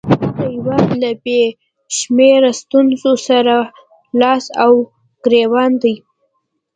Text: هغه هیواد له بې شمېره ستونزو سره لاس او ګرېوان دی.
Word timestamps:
هغه 0.23 0.43
هیواد 0.53 0.89
له 1.03 1.11
بې 1.23 1.41
شمېره 1.97 2.51
ستونزو 2.61 3.13
سره 3.27 3.55
لاس 4.19 4.45
او 4.63 4.73
ګرېوان 5.23 5.71
دی. 5.83 5.95